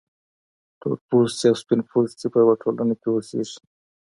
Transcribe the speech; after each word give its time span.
تورپوستي 0.81 1.45
او 1.49 1.55
سپین 1.61 1.79
پوستي 1.89 2.27
په 2.31 2.37
یوه 2.43 2.55
ټولنه 2.61 2.93
کې 3.01 3.07
اوسیږي. 3.11 3.57